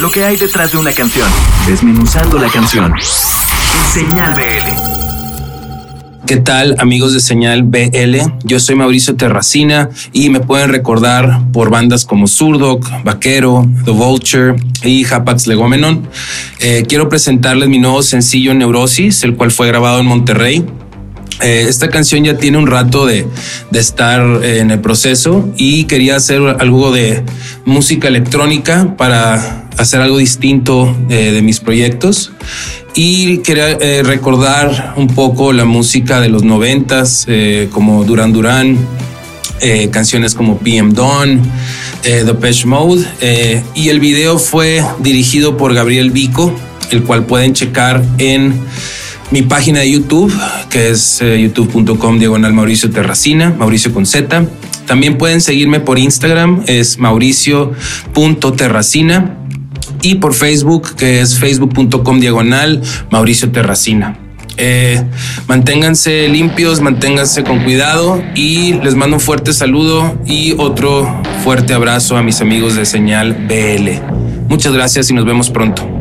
[0.00, 1.28] lo que hay detrás de una canción,
[1.66, 2.92] desmenuzando la canción.
[3.92, 6.26] Señal BL.
[6.26, 8.16] ¿Qué tal amigos de Señal BL?
[8.44, 14.56] Yo soy Mauricio Terracina y me pueden recordar por bandas como Surdoc, Vaquero, The Vulture
[14.82, 16.08] y Hapax Legomenon.
[16.58, 20.66] Eh, quiero presentarles mi nuevo sencillo Neurosis, el cual fue grabado en Monterrey.
[21.42, 23.26] Eh, esta canción ya tiene un rato de,
[23.72, 27.22] estar en el proceso y quería hacer algo de
[27.66, 32.32] música electrónica para hacer algo distinto eh, de mis proyectos.
[32.96, 38.78] Y quería eh, recordar un poco la música de los noventas, eh, como Duran Duran,
[39.60, 41.42] eh, canciones como PM Dawn,
[42.02, 43.04] The Pesh Mode,
[43.74, 46.54] y el video fue dirigido por Gabriel Vico,
[46.90, 48.54] el cual pueden checar en
[49.30, 50.32] mi página de YouTube,
[50.70, 54.44] que es youtube.com diagonal Mauricio Terracina, Mauricio con Z.
[54.86, 59.36] También pueden seguirme por Instagram, es mauricio.terracina
[60.02, 64.18] y por Facebook, que es facebook.com diagonal Mauricio Terracina.
[64.58, 65.02] Eh,
[65.48, 72.16] manténganse limpios, manténganse con cuidado y les mando un fuerte saludo y otro fuerte abrazo
[72.16, 74.48] a mis amigos de Señal BL.
[74.48, 75.95] Muchas gracias y nos vemos pronto.